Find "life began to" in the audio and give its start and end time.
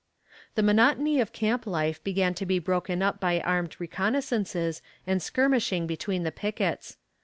1.67-2.45